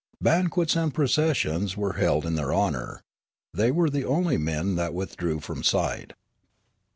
[0.19, 3.03] Ban quets and processions were held in their honour;
[3.53, 6.13] they were the only men that withdrew from sight.